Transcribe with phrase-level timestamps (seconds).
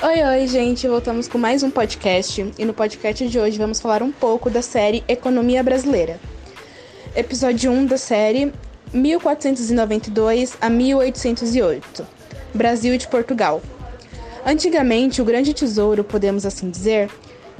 [0.00, 0.86] Oi, oi, gente!
[0.86, 4.62] Voltamos com mais um podcast e no podcast de hoje vamos falar um pouco da
[4.62, 6.20] série Economia Brasileira.
[7.16, 8.52] Episódio 1 da série
[8.92, 12.06] 1492 a 1808
[12.54, 13.60] Brasil e de Portugal.
[14.46, 17.10] Antigamente, o grande tesouro, podemos assim dizer,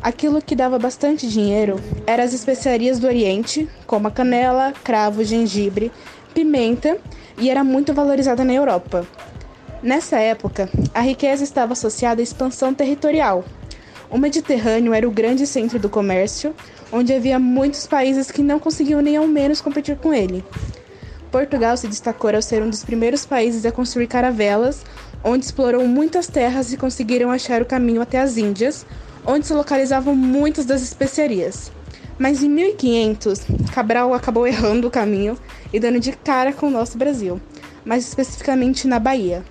[0.01, 5.91] aquilo que dava bastante dinheiro, eram as especiarias do Oriente, como a canela, cravo, gengibre,
[6.33, 6.99] pimenta,
[7.37, 9.05] e era muito valorizada na Europa.
[9.81, 13.45] Nessa época, a riqueza estava associada à expansão territorial.
[14.11, 16.53] O Mediterrâneo era o grande centro do comércio,
[16.91, 20.45] onde havia muitos países que não conseguiam nem ao menos competir com ele.
[21.31, 24.85] Portugal se destacou ao ser um dos primeiros países a construir caravelas,
[25.23, 28.85] onde explorou muitas terras e conseguiram achar o caminho até as Índias,
[29.25, 31.71] onde se localizavam muitas das especiarias.
[32.19, 33.43] Mas em 1500,
[33.73, 35.39] Cabral acabou errando o caminho
[35.73, 37.41] e dando de cara com o nosso Brasil,
[37.85, 39.45] mais especificamente na Bahia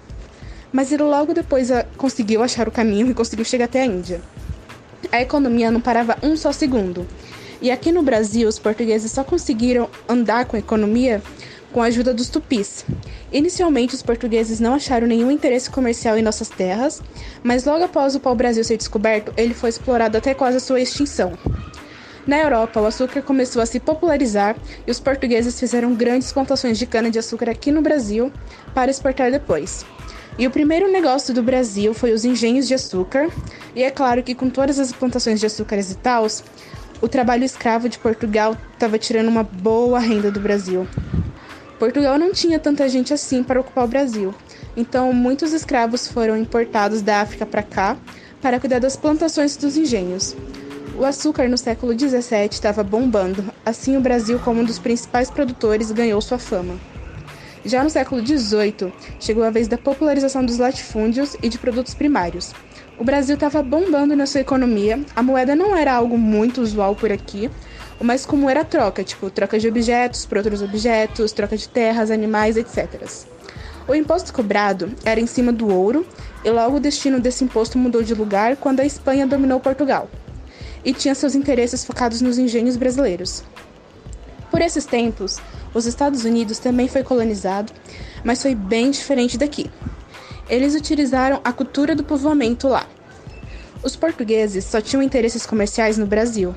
[0.71, 4.21] mas ele logo depois ah, conseguiu achar o caminho e conseguiu chegar até a Índia.
[5.11, 7.07] A economia não parava um só segundo.
[7.61, 11.21] E aqui no Brasil, os portugueses só conseguiram andar com a economia
[11.71, 12.85] com a ajuda dos tupis.
[13.31, 17.01] Inicialmente, os portugueses não acharam nenhum interesse comercial em nossas terras,
[17.43, 21.33] mas logo após o pau-brasil ser descoberto, ele foi explorado até quase a sua extinção.
[22.25, 24.55] Na Europa, o açúcar começou a se popularizar
[24.85, 28.31] e os portugueses fizeram grandes plantações de cana-de-açúcar aqui no Brasil
[28.73, 29.85] para exportar depois.
[30.37, 33.27] E o primeiro negócio do Brasil foi os engenhos de açúcar,
[33.75, 36.27] e é claro que com todas as plantações de açúcares e tal,
[37.01, 40.87] o trabalho escravo de Portugal estava tirando uma boa renda do Brasil.
[41.79, 44.33] Portugal não tinha tanta gente assim para ocupar o Brasil,
[44.75, 47.97] então muitos escravos foram importados da África para cá
[48.39, 50.35] para cuidar das plantações dos engenhos.
[50.95, 55.91] O açúcar no século XVII estava bombando, assim o Brasil, como um dos principais produtores,
[55.91, 56.75] ganhou sua fama.
[57.67, 62.53] Já no século XVIII, chegou a vez da popularização dos latifúndios e de produtos primários.
[62.97, 67.11] O Brasil estava bombando na sua economia, a moeda não era algo muito usual por
[67.11, 67.51] aqui,
[67.99, 71.67] o mais comum era a troca, tipo troca de objetos por outros objetos, troca de
[71.67, 73.03] terras, animais, etc.
[73.85, 76.07] O imposto cobrado era em cima do ouro,
[76.45, 80.09] e logo o destino desse imposto mudou de lugar quando a Espanha dominou Portugal
[80.85, 83.43] e tinha seus interesses focados nos engenhos brasileiros.
[84.49, 85.41] Por esses tempos,
[85.77, 87.71] os Estados Unidos também foi colonizado,
[88.23, 89.69] mas foi bem diferente daqui.
[90.49, 92.87] Eles utilizaram a cultura do povoamento lá.
[93.83, 96.55] Os portugueses só tinham interesses comerciais no Brasil.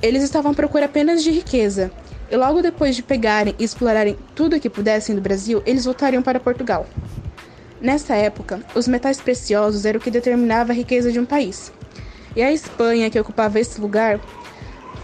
[0.00, 1.90] Eles estavam à procura apenas de riqueza,
[2.30, 6.22] e logo depois de pegarem e explorarem tudo o que pudessem do Brasil, eles voltariam
[6.22, 6.86] para Portugal.
[7.80, 11.72] Nessa época, os metais preciosos eram o que determinava a riqueza de um país.
[12.36, 14.20] E a Espanha, que ocupava esse lugar,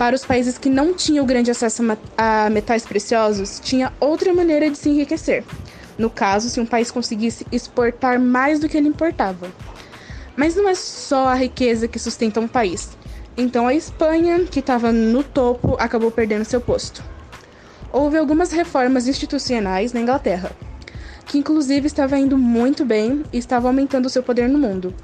[0.01, 1.83] para os países que não tinham grande acesso
[2.17, 5.45] a metais preciosos, tinha outra maneira de se enriquecer.
[5.99, 9.53] No caso, se um país conseguisse exportar mais do que ele importava.
[10.35, 12.97] Mas não é só a riqueza que sustenta um país.
[13.37, 17.05] Então a Espanha, que estava no topo, acabou perdendo seu posto.
[17.93, 20.51] Houve algumas reformas institucionais na Inglaterra,
[21.27, 24.95] que inclusive estava indo muito bem e estava aumentando seu poder no mundo.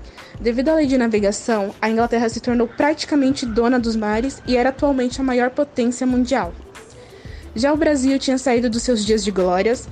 [0.41, 4.69] Devido à lei de navegação, a Inglaterra se tornou praticamente dona dos mares e era
[4.69, 6.53] atualmente a maior potência mundial.
[7.55, 9.89] Já o Brasil tinha saído dos seus dias de glórias,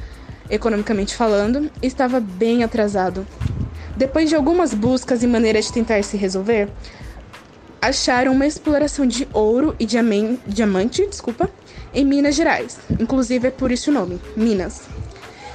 [0.50, 3.26] economicamente falando, e estava bem atrasado.
[3.96, 6.68] Depois de algumas buscas e maneiras de tentar se resolver,
[7.80, 11.48] acharam uma exploração de ouro e diamante, desculpa,
[11.94, 12.78] em Minas Gerais.
[13.00, 14.82] Inclusive é por isso o nome, Minas.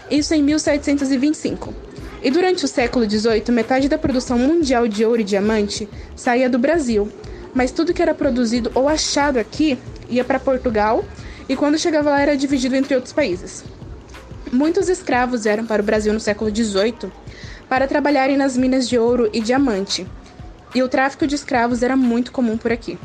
[0.10, 1.89] Isso em 1725.
[2.22, 6.60] E durante o século XVIII, metade da produção mundial de ouro e diamante saía do
[6.60, 7.10] Brasil,
[7.54, 9.78] mas tudo que era produzido ou achado aqui
[10.10, 11.06] ia para Portugal
[11.48, 13.64] e quando chegava lá era dividido entre outros países.
[14.52, 17.12] Muitos escravos eram para o Brasil no século XVIII
[17.70, 20.06] para trabalharem nas minas de ouro e diamante,
[20.74, 22.98] e o tráfico de escravos era muito comum por aqui.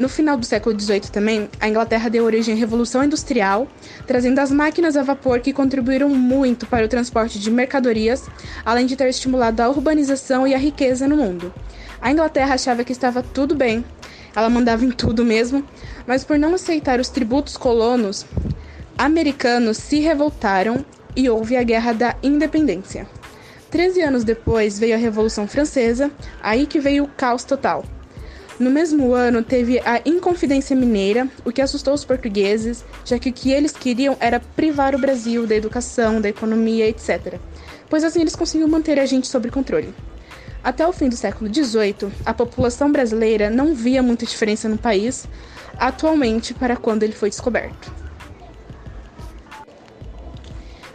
[0.00, 3.68] No final do século XVIII também, a Inglaterra deu origem à Revolução Industrial,
[4.06, 8.26] trazendo as máquinas a vapor que contribuíram muito para o transporte de mercadorias,
[8.64, 11.52] além de ter estimulado a urbanização e a riqueza no mundo.
[12.00, 13.84] A Inglaterra achava que estava tudo bem,
[14.34, 15.62] ela mandava em tudo mesmo,
[16.06, 18.24] mas por não aceitar os tributos colonos,
[18.96, 20.82] americanos se revoltaram
[21.14, 23.06] e houve a Guerra da Independência.
[23.70, 26.10] Treze anos depois veio a Revolução Francesa,
[26.42, 27.84] aí que veio o caos total.
[28.60, 33.32] No mesmo ano, teve a Inconfidência Mineira, o que assustou os portugueses, já que o
[33.32, 37.40] que eles queriam era privar o Brasil da educação, da economia, etc.
[37.88, 39.94] Pois assim eles conseguiam manter a gente sob controle.
[40.62, 45.26] Até o fim do século XVIII, a população brasileira não via muita diferença no país,
[45.78, 47.90] atualmente para quando ele foi descoberto.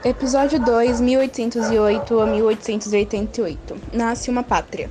[0.04, 3.76] Episódio 2, 1808 a 1888.
[3.92, 4.88] Nasce uma pátria.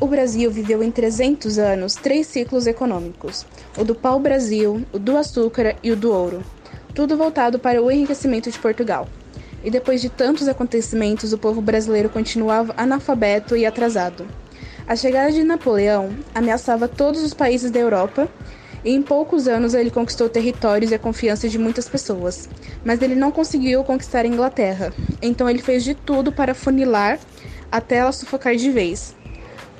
[0.00, 3.46] O Brasil viveu em 300 anos três ciclos econômicos:
[3.78, 6.42] o do pau-brasil, o do açúcar e o do ouro,
[6.92, 9.08] tudo voltado para o enriquecimento de Portugal.
[9.62, 14.26] E depois de tantos acontecimentos, o povo brasileiro continuava analfabeto e atrasado.
[14.86, 18.28] A chegada de Napoleão ameaçava todos os países da Europa
[18.84, 22.48] e em poucos anos ele conquistou territórios e a confiança de muitas pessoas.
[22.84, 24.92] Mas ele não conseguiu conquistar a Inglaterra,
[25.22, 27.18] então ele fez de tudo para funilar
[27.72, 29.14] até ela sufocar de vez.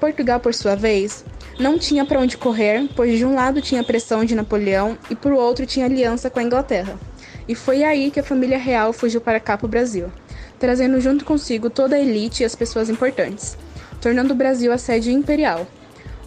[0.04, 1.24] Portugal, por sua vez,
[1.58, 5.14] não tinha para onde correr, pois de um lado tinha a pressão de Napoleão e
[5.14, 7.00] por outro tinha aliança com a Inglaterra.
[7.48, 10.12] E foi aí que a família real fugiu para cá para o Brasil,
[10.58, 13.56] trazendo junto consigo toda a elite e as pessoas importantes,
[13.98, 15.66] tornando o Brasil a sede imperial.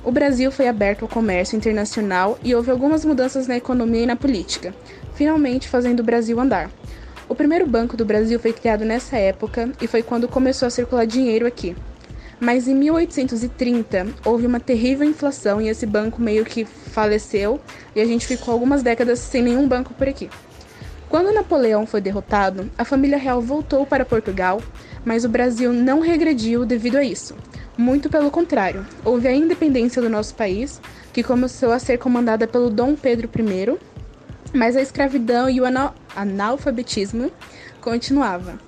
[0.04, 4.16] O Brasil foi aberto ao comércio internacional e houve algumas mudanças na economia e na
[4.16, 4.74] política,
[5.14, 6.72] finalmente fazendo o Brasil andar.
[7.30, 11.06] O primeiro banco do Brasil foi criado nessa época e foi quando começou a circular
[11.06, 11.76] dinheiro aqui.
[12.40, 17.60] Mas em 1830 houve uma terrível inflação e esse banco meio que faleceu
[17.96, 20.30] e a gente ficou algumas décadas sem nenhum banco por aqui.
[21.10, 24.62] Quando Napoleão foi derrotado, a família real voltou para Portugal,
[25.06, 27.34] mas o Brasil não regrediu devido a isso.
[27.78, 30.82] Muito pelo contrário, houve a independência do nosso país,
[31.14, 33.78] que começou a ser comandada pelo Dom Pedro I,
[34.54, 35.66] mas a escravidão e o
[36.16, 37.32] analfabetismo
[37.80, 38.67] continuava.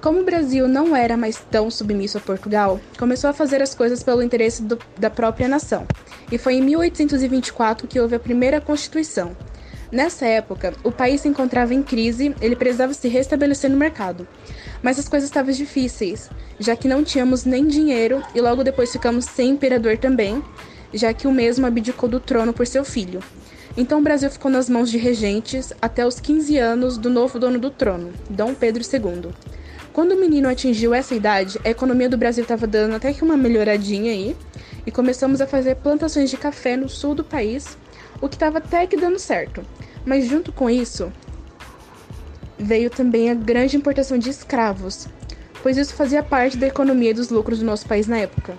[0.00, 4.02] Como o Brasil não era mais tão submisso a Portugal, começou a fazer as coisas
[4.02, 5.86] pelo interesse do, da própria nação.
[6.30, 9.36] E foi em 1824 que houve a primeira Constituição,
[9.90, 14.28] Nessa época, o país se encontrava em crise, ele precisava se restabelecer no mercado.
[14.82, 16.28] Mas as coisas estavam difíceis,
[16.58, 20.44] já que não tínhamos nem dinheiro e logo depois ficamos sem imperador também,
[20.92, 23.20] já que o mesmo abdicou do trono por seu filho.
[23.78, 27.58] Então o Brasil ficou nas mãos de regentes até os 15 anos do novo dono
[27.58, 29.32] do trono, Dom Pedro II.
[29.98, 33.36] Quando o menino atingiu essa idade, a economia do Brasil estava dando até que uma
[33.36, 34.36] melhoradinha aí,
[34.86, 37.76] e começamos a fazer plantações de café no sul do país,
[38.20, 39.60] o que estava até que dando certo.
[40.06, 41.12] Mas junto com isso,
[42.56, 45.08] veio também a grande importação de escravos,
[45.64, 48.56] pois isso fazia parte da economia e dos lucros do nosso país na época.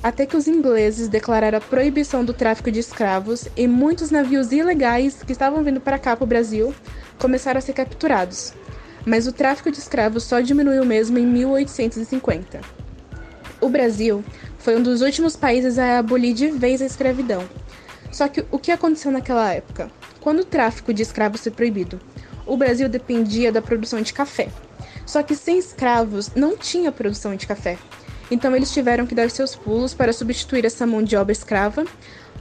[0.00, 5.24] Até que os ingleses declararam a proibição do tráfico de escravos e muitos navios ilegais
[5.24, 6.72] que estavam vindo para cá para o Brasil
[7.18, 8.52] começaram a ser capturados.
[9.06, 12.60] Mas o tráfico de escravos só diminuiu mesmo em 1850.
[13.60, 14.24] O Brasil
[14.58, 17.48] foi um dos últimos países a abolir de vez a escravidão.
[18.12, 19.90] Só que o que aconteceu naquela época?
[20.20, 22.00] Quando o tráfico de escravos foi proibido,
[22.46, 24.48] o Brasil dependia da produção de café.
[25.06, 27.78] Só que sem escravos não tinha produção de café.
[28.30, 31.84] Então eles tiveram que dar seus pulos para substituir essa mão de obra escrava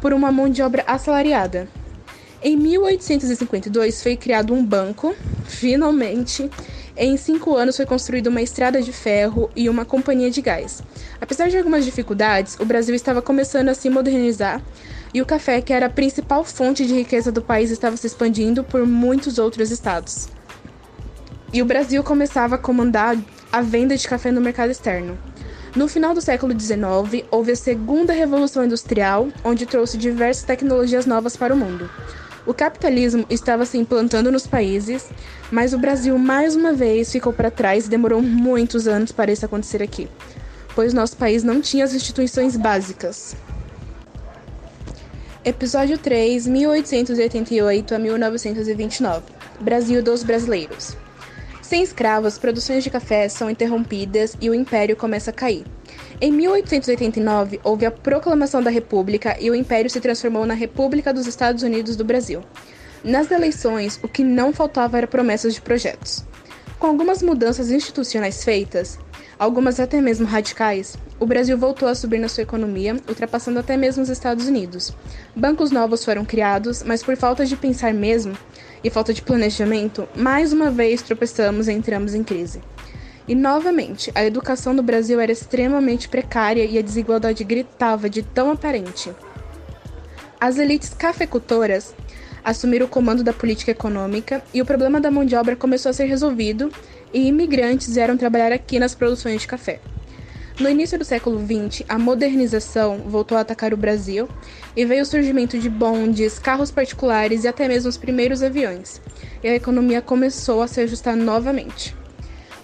[0.02, 1.68] por uma mão de obra assalariada.
[2.42, 6.50] Em 1852 foi criado um banco, finalmente.
[6.96, 10.84] Em cinco anos foi construída uma estrada de ferro e uma companhia de gás.
[11.20, 14.62] Apesar de algumas dificuldades, o Brasil estava começando a se modernizar
[15.14, 18.64] e o café, que era a principal fonte de riqueza do país, estava se expandindo
[18.64, 20.28] por muitos outros estados.
[21.52, 23.18] E o Brasil começava a comandar
[23.52, 25.18] a venda de café no mercado externo.
[25.76, 31.36] No final do século XIX, houve a segunda revolução industrial, onde trouxe diversas tecnologias novas
[31.36, 31.90] para o mundo.
[32.48, 35.10] O capitalismo estava se implantando nos países,
[35.52, 39.46] mas o Brasil mais uma vez ficou para trás e demorou muitos anos para isso
[39.46, 40.08] acontecer aqui,
[40.74, 43.36] pois nosso país não tinha as instituições básicas.
[45.44, 49.24] Episódio 3, 1888 a 1929
[49.60, 50.96] Brasil dos Brasileiros.
[51.62, 55.66] Sem escravos, produções de café são interrompidas e o império começa a cair.
[56.20, 61.28] Em 1889, houve a proclamação da República e o império se transformou na República dos
[61.28, 62.42] Estados Unidos do Brasil.
[63.04, 66.26] Nas eleições, o que não faltava era promessas de projetos.
[66.80, 68.98] Com algumas mudanças institucionais feitas,
[69.38, 74.02] algumas até mesmo radicais, o Brasil voltou a subir na sua economia, ultrapassando até mesmo
[74.02, 74.92] os Estados Unidos.
[75.36, 78.36] Bancos novos foram criados, mas por falta de pensar mesmo
[78.84, 82.60] e falta de planejamento, mais uma vez tropeçamos e entramos em crise.
[83.28, 88.52] E novamente, a educação no Brasil era extremamente precária e a desigualdade gritava de tão
[88.52, 89.12] aparente.
[90.40, 91.94] As elites cafeicultoras
[92.44, 95.94] assumiram o comando da política econômica e o problema da mão de obra começou a
[95.94, 96.72] ser resolvido
[97.14, 99.82] e imigrantes vieram trabalhar aqui nas produções de café.
[100.58, 104.28] No início do século XX, a modernização voltou a atacar o Brasil
[104.76, 109.02] e veio o surgimento de bondes, carros particulares e até mesmo os primeiros aviões.
[109.44, 111.94] E a economia começou a se ajustar novamente.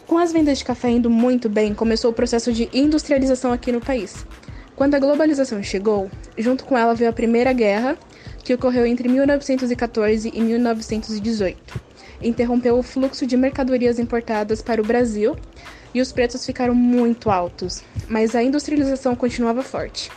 [0.08, 3.80] Com as vendas de café indo muito bem, começou o processo de industrialização aqui no
[3.80, 4.26] país.
[4.76, 7.98] Quando a globalização chegou, junto com ela veio a Primeira Guerra,
[8.44, 11.82] que ocorreu entre 1914 e 1918.
[12.22, 15.36] Interrompeu o fluxo de mercadorias importadas para o Brasil
[15.94, 20.12] e os preços ficaram muito altos, mas a industrialização continuava forte.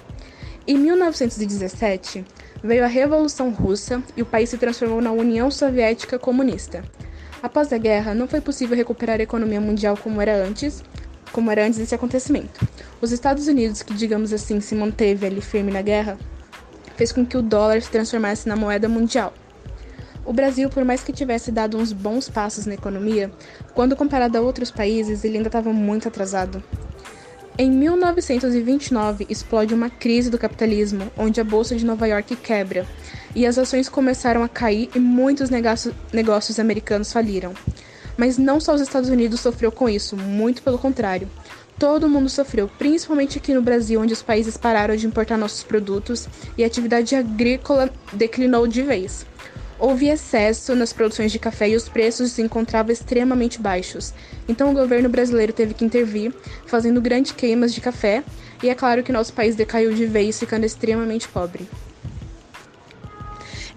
[0.67, 2.25] Em 1917,
[2.63, 6.83] veio a Revolução Russa e o país se transformou na União Soviética Comunista.
[7.47, 10.83] Após a guerra, não foi possível recuperar a economia mundial como era antes,
[11.31, 12.59] como era antes desse acontecimento.
[13.01, 16.19] Os Estados Unidos, que digamos assim se manteve ali firme na guerra,
[16.97, 19.33] fez com que o dólar se transformasse na moeda mundial.
[20.25, 23.31] O Brasil, por mais que tivesse dado uns bons passos na economia,
[23.75, 26.61] quando comparado a outros países, ele ainda estava muito atrasado.
[27.59, 32.87] Em 1929, explode uma crise do capitalismo, onde a bolsa de Nova York quebra
[33.35, 37.55] e as ações começaram a cair e muitos negócios americanos faliram.
[38.15, 41.31] Mas não só os Estados Unidos sofreu com isso, muito pelo contrário.
[41.79, 46.29] Todo mundo sofreu, principalmente aqui no Brasil, onde os países pararam de importar nossos produtos
[46.59, 49.25] e a atividade agrícola declinou de vez.
[49.79, 54.15] Houve excesso nas produções de café e os preços se encontravam extremamente baixos.
[54.49, 56.33] Então o governo brasileiro teve que intervir,
[56.67, 58.25] fazendo grandes queimas de café,
[58.63, 61.69] e é claro que nosso país decaiu de vez, ficando extremamente pobre.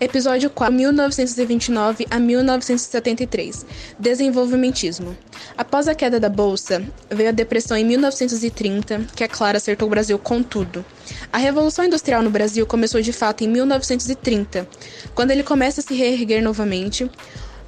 [0.02, 3.66] Episódio 4, 1929 a 1973
[4.00, 5.18] Desenvolvimentismo.
[5.58, 9.92] Após a queda da bolsa, veio a depressão em 1930, que é claro acertou o
[9.92, 10.86] Brasil com tudo.
[11.34, 14.66] A Revolução Industrial no Brasil começou de fato em 1930,
[15.14, 17.12] quando ele começa a se reerguer novamente.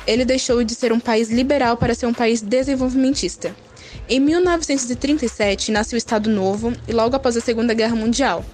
[0.08, 3.54] Ele deixou de ser um país liberal para ser um país desenvolvimentista.
[4.08, 8.46] Em 1937 nasce o Estado Novo e logo após a Segunda Guerra Mundial.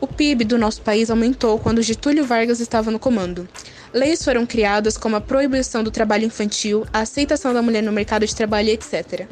[0.00, 3.46] O PIB do nosso país aumentou quando Getúlio Vargas estava no comando.
[3.92, 8.24] Leis foram criadas como a proibição do trabalho infantil, a aceitação da mulher no mercado
[8.24, 9.26] de trabalho, etc.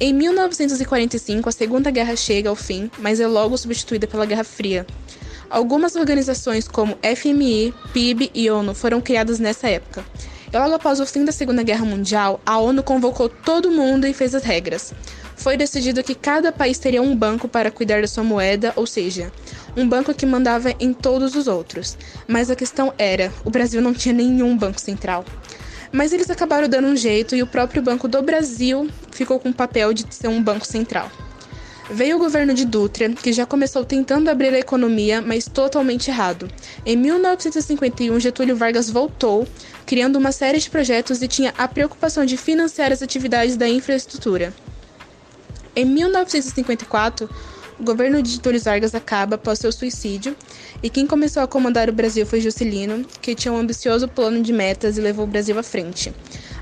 [0.00, 4.84] Em 1945, a Segunda Guerra chega ao fim, mas é logo substituída pela Guerra Fria.
[5.48, 10.04] Algumas organizações como FMI, PIB e ONU foram criadas nessa época.
[10.52, 14.12] E logo após o fim da Segunda Guerra Mundial, a ONU convocou todo mundo e
[14.12, 14.92] fez as regras.
[15.38, 19.32] Foi decidido que cada país teria um banco para cuidar da sua moeda, ou seja,
[19.76, 21.96] um banco que mandava em todos os outros.
[22.26, 25.24] Mas a questão era: o Brasil não tinha nenhum banco central.
[25.92, 29.54] Mas eles acabaram dando um jeito e o próprio Banco do Brasil ficou com o
[29.54, 31.10] papel de ser um banco central.
[31.90, 36.50] Veio o governo de Dutra, que já começou tentando abrir a economia, mas totalmente errado.
[36.84, 39.48] Em 1951, Getúlio Vargas voltou,
[39.86, 44.52] criando uma série de projetos e tinha a preocupação de financiar as atividades da infraestrutura.
[45.78, 47.30] Em 1954,
[47.78, 50.34] o governo de Getúlio Vargas acaba após seu suicídio,
[50.82, 54.52] e quem começou a comandar o Brasil foi Juscelino, que tinha um ambicioso plano de
[54.52, 56.12] metas e levou o Brasil à frente,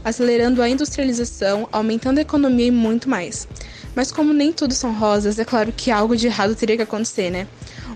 [0.05, 3.49] acelerando a industrialização, aumentando a economia e muito mais.
[3.95, 7.31] Mas como nem tudo são rosas, é claro que algo de errado teria que acontecer,
[7.31, 7.49] né?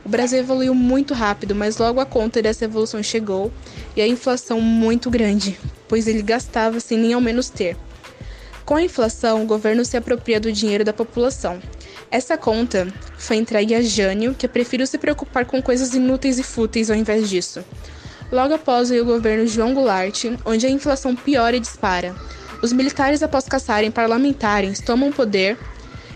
[0.03, 3.53] O Brasil evoluiu muito rápido, mas logo a conta dessa evolução chegou
[3.95, 7.77] e a inflação muito grande, pois ele gastava sem nem ao menos ter.
[8.71, 11.61] Com a inflação, o governo se apropria do dinheiro da população,
[12.09, 12.87] essa conta
[13.19, 17.29] foi entregue a Jânio, que preferiu se preocupar com coisas inúteis e fúteis ao invés
[17.29, 17.65] disso.
[18.31, 22.15] Logo após veio o governo João Goulart, onde a inflação piora e dispara.
[22.63, 25.59] Os militares, após caçarem parlamentares, tomam poder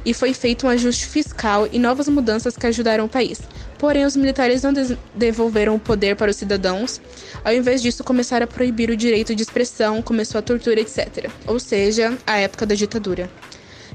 [0.04, 3.40] e foi feito um ajuste fiscal e novas mudanças que ajudaram o país.
[3.78, 4.72] Porém, os militares não
[5.14, 7.00] devolveram o poder para os cidadãos.
[7.44, 11.30] Ao invés disso, começaram a proibir o direito de expressão, começou a tortura, etc.
[11.46, 13.28] Ou seja, a época da ditadura.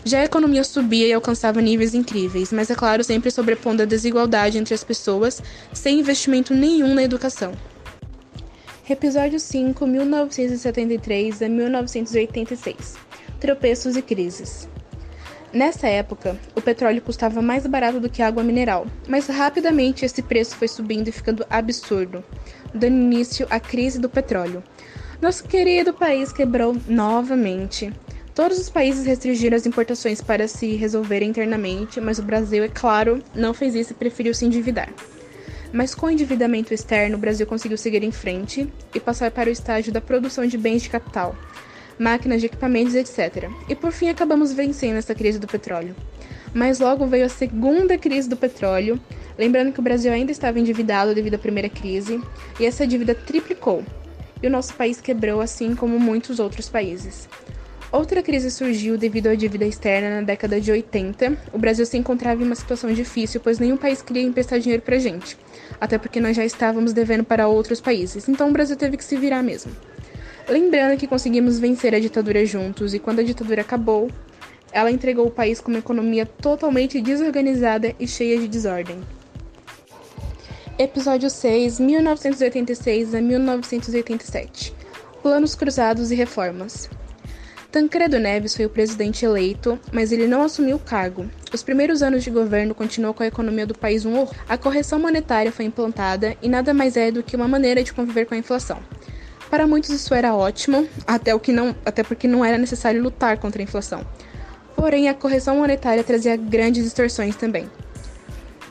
[0.05, 4.57] Já a economia subia e alcançava níveis incríveis, mas é claro, sempre sobrepondo a desigualdade
[4.57, 5.41] entre as pessoas,
[5.73, 7.51] sem investimento nenhum na educação.
[8.89, 12.95] Episódio 5, 1973 a 1986
[13.39, 14.67] Tropeços e crises.
[15.51, 20.55] Nessa época, o petróleo custava mais barato do que água mineral, mas rapidamente esse preço
[20.55, 22.23] foi subindo e ficando absurdo,
[22.71, 24.63] dando início à crise do petróleo.
[25.19, 27.91] Nosso querido país quebrou novamente.
[28.35, 33.21] Todos os países restringiram as importações para se resolver internamente, mas o Brasil, é claro,
[33.33, 34.93] não fez isso e preferiu se endividar.
[35.73, 39.51] Mas com o endividamento externo, o Brasil conseguiu seguir em frente e passar para o
[39.51, 41.35] estágio da produção de bens de capital,
[41.99, 43.49] máquinas de equipamentos, etc.
[43.67, 45.95] E por fim acabamos vencendo essa crise do petróleo.
[46.53, 48.99] Mas logo veio a segunda crise do petróleo,
[49.37, 52.19] lembrando que o Brasil ainda estava endividado devido à primeira crise,
[52.59, 53.83] e essa dívida triplicou,
[54.41, 57.29] e o nosso país quebrou assim como muitos outros países.
[57.91, 61.35] Outra crise surgiu devido à dívida externa na década de 80.
[61.51, 64.99] O Brasil se encontrava em uma situação difícil, pois nenhum país queria emprestar dinheiro para
[64.99, 65.35] gente,
[65.81, 69.17] até porque nós já estávamos devendo para outros países, então o Brasil teve que se
[69.17, 69.71] virar mesmo.
[70.49, 74.09] Lembrando que conseguimos vencer a ditadura juntos e quando a ditadura acabou,
[74.71, 78.99] ela entregou o país com uma economia totalmente desorganizada e cheia de desordem.
[80.75, 84.73] Episódio 6, 1986 a 1987
[85.21, 86.89] Planos Cruzados e Reformas.
[87.71, 91.29] Tancredo Neves foi o presidente eleito, mas ele não assumiu o cargo.
[91.53, 94.33] Os primeiros anos de governo continuou com a economia do país um horror.
[94.49, 98.25] A correção monetária foi implantada e nada mais é do que uma maneira de conviver
[98.25, 98.79] com a inflação.
[99.49, 103.37] Para muitos isso era ótimo, até, o que não, até porque não era necessário lutar
[103.37, 104.05] contra a inflação.
[104.75, 107.69] Porém, a correção monetária trazia grandes distorções também.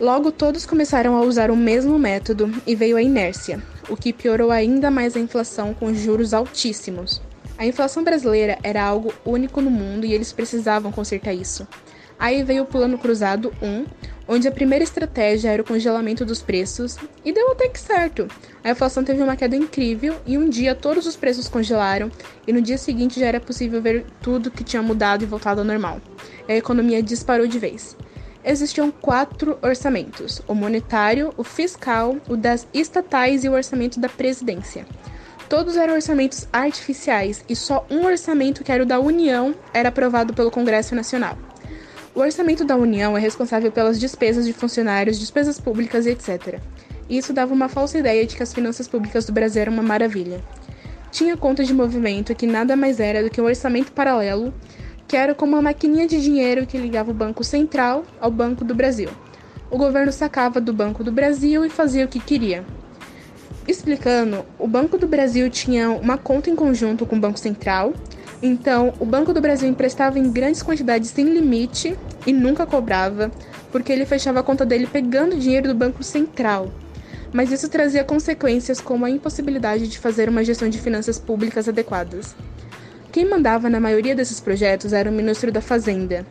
[0.01, 4.53] Logo, todos começaram a usar o mesmo método e veio a inércia, o que piorou
[4.53, 7.21] ainda mais a inflação com juros altíssimos.
[7.59, 11.67] A inflação brasileira era algo único no mundo e eles precisavam consertar isso.
[12.19, 13.87] Aí veio o Plano Cruzado 1,
[14.27, 18.27] onde a primeira estratégia era o congelamento dos preços, e deu até que certo.
[18.65, 22.11] A inflação teve uma queda incrível e um dia todos os preços congelaram,
[22.47, 25.67] e no dia seguinte já era possível ver tudo que tinha mudado e voltado ao
[25.67, 26.01] normal.
[26.49, 27.97] A economia disparou de vez.
[28.45, 34.87] Existiam quatro orçamentos: o monetário, o fiscal, o das estatais e o orçamento da presidência.
[35.49, 40.35] Todos eram orçamentos artificiais e só um orçamento, que era o da União, era aprovado
[40.35, 41.39] pelo Congresso Nacional.
[42.19, 46.59] O orçamento da União é responsável pelas despesas de funcionários, despesas públicas e etc.
[47.09, 50.43] Isso dava uma falsa ideia de que as finanças públicas do Brasil eram uma maravilha.
[51.13, 54.53] Tinha conta de movimento que nada mais era do que um orçamento paralelo,
[55.07, 58.75] que era como uma maquininha de dinheiro que ligava o Banco Central ao Banco do
[58.75, 59.11] Brasil.
[59.71, 62.65] O governo sacava do Banco do Brasil e fazia o que queria,
[63.69, 67.93] Explicando, o Banco do Brasil tinha uma conta em conjunto com o Banco Central,
[68.43, 73.31] então o Banco do Brasil emprestava em grandes quantidades sem limite e nunca cobrava,
[73.73, 76.73] porque ele fechava a conta dele pegando dinheiro do Banco Central.
[77.33, 82.35] Mas isso trazia consequências como a impossibilidade de fazer uma gestão de finanças públicas adequadas.
[83.13, 86.25] Quem mandava na maioria desses projetos era o ministro da Fazenda,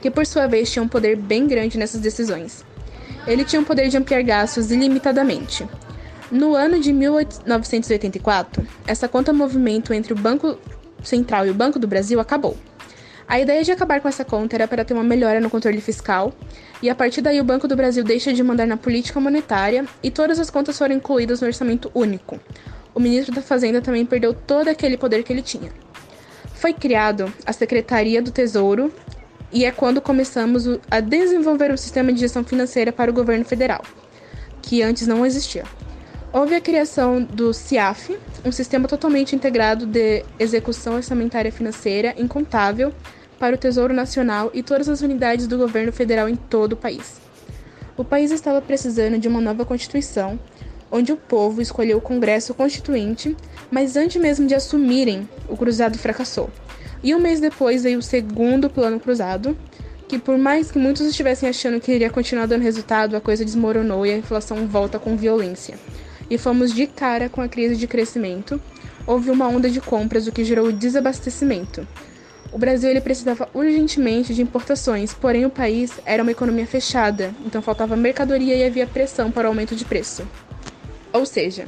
[0.00, 2.64] que por sua vez tinha um poder bem grande nessas decisões.
[3.26, 5.66] Ele tinha o poder de ampliar gastos ilimitadamente,
[6.30, 10.58] no ano de 1984, essa conta movimento entre o Banco
[11.02, 12.56] Central e o Banco do Brasil acabou.
[13.28, 16.32] A ideia de acabar com essa conta era para ter uma melhora no controle fiscal,
[16.80, 20.10] e a partir daí o Banco do Brasil deixa de mandar na política monetária e
[20.10, 22.38] todas as contas foram incluídas no orçamento único.
[22.94, 25.72] O ministro da Fazenda também perdeu todo aquele poder que ele tinha.
[26.54, 28.92] Foi criado a Secretaria do Tesouro
[29.52, 33.82] e é quando começamos a desenvolver um sistema de gestão financeira para o governo federal,
[34.62, 35.64] que antes não existia.
[36.32, 42.94] Houve a criação do CIAF, um sistema totalmente integrado de execução orçamentária financeira incontável
[43.40, 47.20] para o Tesouro Nacional e todas as unidades do governo federal em todo o país.
[47.96, 50.38] O país estava precisando de uma nova Constituição,
[50.92, 53.36] onde o povo escolheu o Congresso Constituinte,
[53.68, 56.48] mas antes mesmo de assumirem, o Cruzado fracassou.
[57.02, 59.58] E um mês depois veio o segundo Plano Cruzado,
[60.06, 64.06] que por mais que muitos estivessem achando que iria continuar dando resultado, a coisa desmoronou
[64.06, 65.76] e a inflação volta com violência
[66.28, 68.60] e fomos de cara com a crise de crescimento,
[69.06, 71.86] houve uma onda de compras, o que gerou o desabastecimento.
[72.52, 77.60] O Brasil ele precisava urgentemente de importações, porém o país era uma economia fechada, então
[77.60, 80.26] faltava mercadoria e havia pressão para o aumento de preço.
[81.12, 81.66] Ou seja,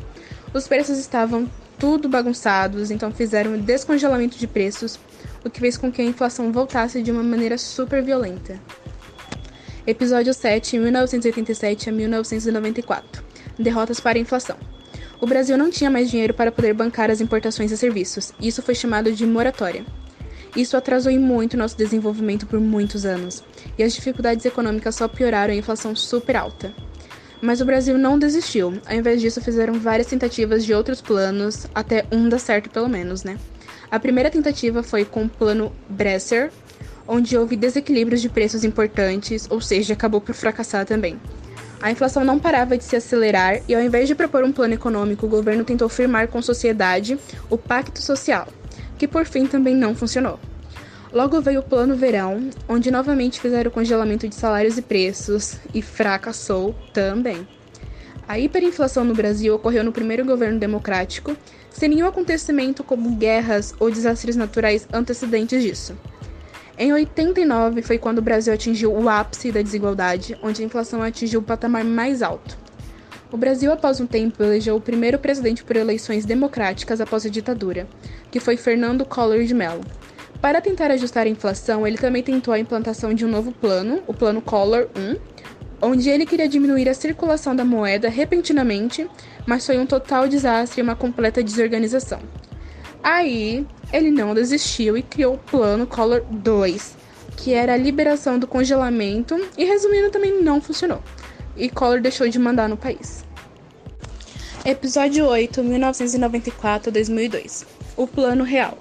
[0.52, 4.98] os preços estavam tudo bagunçados, então fizeram descongelamento de preços,
[5.44, 8.58] o que fez com que a inflação voltasse de uma maneira super violenta.
[9.86, 13.27] Episódio 7, 1987 a 1994
[13.58, 14.56] derrotas para a inflação.
[15.20, 18.74] O Brasil não tinha mais dinheiro para poder bancar as importações e serviços, isso foi
[18.74, 19.84] chamado de moratória.
[20.56, 23.44] Isso atrasou muito nosso desenvolvimento por muitos anos,
[23.76, 26.72] e as dificuldades econômicas só pioraram a inflação super alta.
[27.40, 32.04] Mas o Brasil não desistiu, ao invés disso fizeram várias tentativas de outros planos, até
[32.10, 33.38] um dar certo pelo menos, né?
[33.90, 36.50] A primeira tentativa foi com o plano Bresser,
[37.06, 41.18] onde houve desequilíbrios de preços importantes, ou seja, acabou por fracassar também.
[41.80, 45.26] A inflação não parava de se acelerar e, ao invés de propor um plano econômico,
[45.26, 48.48] o governo tentou firmar com a sociedade o Pacto Social,
[48.98, 50.40] que por fim também não funcionou.
[51.12, 56.74] Logo veio o Plano Verão, onde novamente fizeram congelamento de salários e preços, e fracassou
[56.92, 57.46] também.
[58.26, 61.34] A hiperinflação no Brasil ocorreu no primeiro governo democrático,
[61.70, 65.96] sem nenhum acontecimento como guerras ou desastres naturais antecedentes disso.
[66.80, 71.40] Em 89 foi quando o Brasil atingiu o ápice da desigualdade, onde a inflação atingiu
[71.40, 72.56] o patamar mais alto.
[73.32, 77.88] O Brasil, após um tempo, elegeu o primeiro presidente por eleições democráticas após a ditadura,
[78.30, 79.84] que foi Fernando Collor de Mello.
[80.40, 84.14] Para tentar ajustar a inflação, ele também tentou a implantação de um novo plano, o
[84.14, 85.16] Plano Collor 1,
[85.82, 89.10] onde ele queria diminuir a circulação da moeda repentinamente,
[89.44, 92.20] mas foi um total desastre e uma completa desorganização.
[93.02, 96.96] Aí, ele não desistiu e criou o Plano Collor 2,
[97.36, 101.02] que era a liberação do congelamento e, resumindo, também não funcionou.
[101.56, 103.24] E Collor deixou de mandar no país.
[104.64, 107.64] Episódio 8, 1994-2002
[107.96, 108.78] O Plano Real.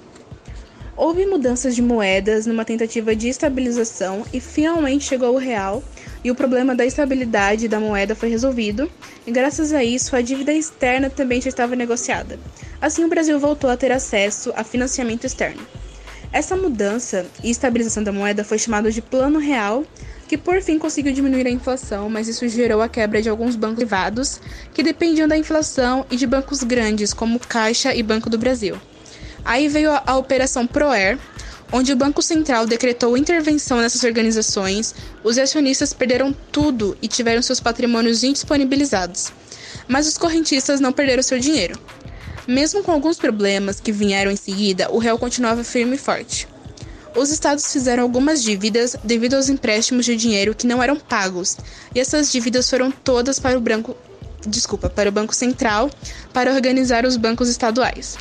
[0.97, 5.83] Houve mudanças de moedas numa tentativa de estabilização e finalmente chegou o real,
[6.23, 8.89] e o problema da estabilidade da moeda foi resolvido,
[9.25, 12.39] e graças a isso a dívida externa também já estava negociada.
[12.81, 15.61] Assim, o Brasil voltou a ter acesso a financiamento externo.
[16.33, 19.85] Essa mudança e estabilização da moeda foi chamada de Plano Real,
[20.27, 23.77] que por fim conseguiu diminuir a inflação, mas isso gerou a quebra de alguns bancos
[23.77, 24.41] privados
[24.73, 28.77] que dependiam da inflação e de bancos grandes como Caixa e Banco do Brasil.
[29.43, 31.17] Aí veio a, Operação Proer,
[31.71, 37.59] onde o Banco Central decretou intervenção nessas organizações, os acionistas perderam tudo e tiveram seus
[37.59, 39.31] patrimônios indisponibilizados.
[39.87, 41.79] Mas os correntistas não perderam seu dinheiro.
[42.47, 46.47] Mesmo com alguns problemas que vieram em seguida, o real continuava firme e forte.
[47.17, 51.57] Os estados fizeram algumas dívidas devido aos empréstimos de dinheiro que não eram pagos,
[51.93, 53.97] e essas dívidas foram todas para o banco,
[54.45, 55.89] desculpa, para o Banco Central
[56.31, 58.17] para organizar os bancos estaduais.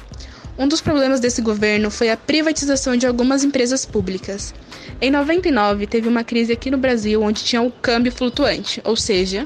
[0.59, 4.55] Um dos problemas desse governo foi a privatização de algumas empresas públicas.
[5.03, 9.45] Em 99, teve uma crise aqui no Brasil onde tinha o câmbio flutuante, ou seja,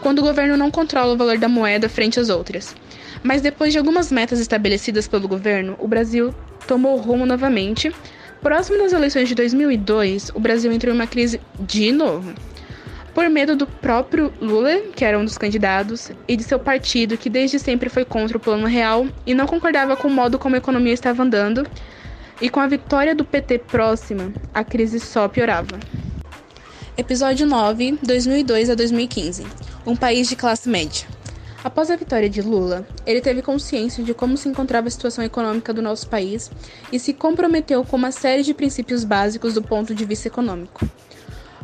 [0.00, 2.76] quando o governo não controla o valor da moeda frente às outras.
[3.24, 6.32] Mas depois de algumas metas estabelecidas pelo governo, o Brasil
[6.68, 7.92] tomou rumo novamente.
[8.40, 12.32] Próximo das eleições de 2002, o Brasil entrou em uma crise de novo
[13.14, 17.28] por medo do próprio Lula, que era um dos candidatos, e de seu partido, que
[17.28, 20.58] desde sempre foi contra o Plano Real e não concordava com o modo como a
[20.58, 21.66] economia estava andando,
[22.40, 25.78] e com a vitória do PT próxima, a crise só piorava.
[26.96, 29.46] Episódio 9, 2002 a 2015
[29.86, 31.06] Um país de classe média.
[31.64, 35.72] Após a vitória de Lula, ele teve consciência de como se encontrava a situação econômica
[35.72, 36.50] do nosso país
[36.90, 40.84] e se comprometeu com uma série de princípios básicos do ponto de vista econômico.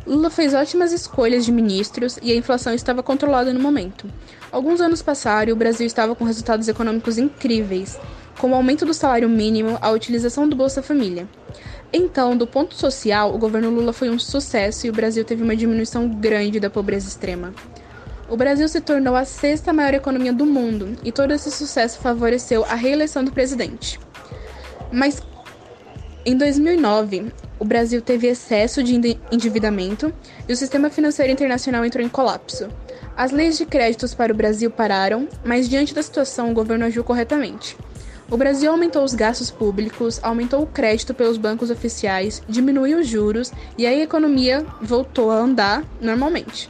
[0.09, 4.11] Lula fez ótimas escolhas de ministros e a inflação estava controlada no momento.
[4.51, 7.95] Alguns anos passaram e o Brasil estava com resultados econômicos incríveis,
[8.39, 11.29] como o aumento do salário mínimo, a utilização do Bolsa Família.
[11.93, 15.55] Então, do ponto social, o governo Lula foi um sucesso e o Brasil teve uma
[15.55, 17.53] diminuição grande da pobreza extrema.
[18.27, 22.65] O Brasil se tornou a sexta maior economia do mundo e todo esse sucesso favoreceu
[22.65, 23.99] a reeleição do presidente.
[24.91, 25.21] Mas
[26.25, 30.13] em 2009, o Brasil teve excesso de endividamento
[30.47, 32.67] e o sistema financeiro internacional entrou em colapso.
[33.15, 37.05] As leis de créditos para o Brasil pararam, mas diante da situação o governo agiu
[37.05, 37.77] corretamente.
[38.29, 43.51] O Brasil aumentou os gastos públicos, aumentou o crédito pelos bancos oficiais, diminuiu os juros
[43.77, 46.69] e aí a economia voltou a andar normalmente.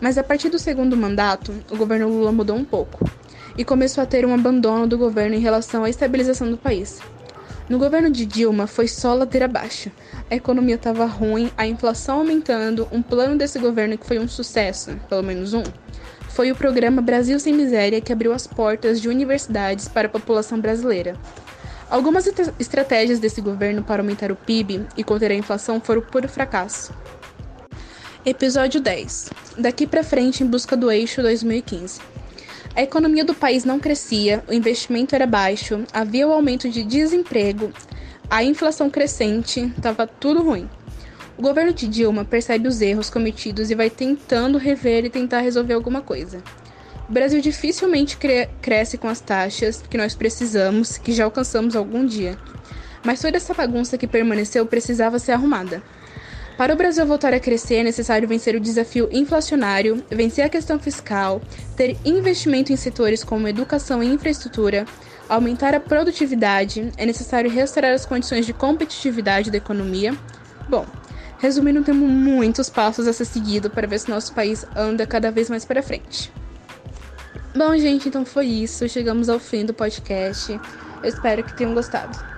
[0.00, 3.08] Mas a partir do segundo mandato, o governo Lula mudou um pouco
[3.56, 7.00] e começou a ter um abandono do governo em relação à estabilização do país.
[7.72, 9.90] No governo de Dilma foi só ladeira abaixo.
[10.30, 12.86] A economia estava ruim, a inflação aumentando.
[12.92, 15.62] Um plano desse governo que foi um sucesso, pelo menos um,
[16.28, 20.60] foi o programa Brasil Sem Miséria, que abriu as portas de universidades para a população
[20.60, 21.16] brasileira.
[21.88, 22.26] Algumas
[22.58, 26.92] estratégias desse governo para aumentar o PIB e conter a inflação foram puro fracasso.
[28.22, 32.11] Episódio 10 Daqui para frente em busca do eixo 2015.
[32.74, 37.70] A economia do país não crescia, o investimento era baixo, havia o aumento de desemprego,
[38.30, 40.70] a inflação crescente, estava tudo ruim.
[41.36, 45.74] O governo de Dilma percebe os erros cometidos e vai tentando rever e tentar resolver
[45.74, 46.42] alguma coisa.
[47.06, 52.06] O Brasil dificilmente cre cresce com as taxas que nós precisamos, que já alcançamos algum
[52.06, 52.38] dia.
[53.04, 55.82] Mas toda essa bagunça que permaneceu precisava ser arrumada.
[56.62, 60.78] Para o Brasil voltar a crescer, é necessário vencer o desafio inflacionário, vencer a questão
[60.78, 61.42] fiscal,
[61.76, 64.86] ter investimento em setores como educação e infraestrutura,
[65.28, 70.16] aumentar a produtividade, é necessário restaurar as condições de competitividade da economia.
[70.68, 70.86] Bom,
[71.40, 75.50] resumindo, temos muitos passos a ser seguido para ver se nosso país anda cada vez
[75.50, 76.32] mais para frente.
[77.56, 78.88] Bom, gente, então foi isso.
[78.88, 80.52] Chegamos ao fim do podcast.
[81.02, 82.31] Eu espero que tenham gostado.